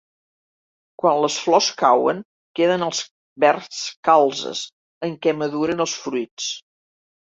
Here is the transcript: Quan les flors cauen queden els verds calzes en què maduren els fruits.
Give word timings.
Quan 1.01 1.19
les 1.25 1.33
flors 1.41 1.67
cauen 1.81 2.23
queden 2.61 2.85
els 2.87 3.01
verds 3.45 3.83
calzes 4.09 4.63
en 5.09 5.15
què 5.27 5.35
maduren 5.43 5.85
els 5.87 5.99
fruits. 6.07 6.49